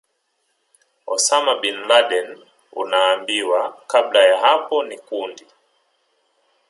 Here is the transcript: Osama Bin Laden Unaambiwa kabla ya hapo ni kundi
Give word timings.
Osama 1.07 1.55
Bin 1.55 1.75
Laden 1.87 2.45
Unaambiwa 2.73 3.77
kabla 3.87 4.23
ya 4.23 4.37
hapo 4.41 4.83
ni 4.83 4.97
kundi 4.97 5.45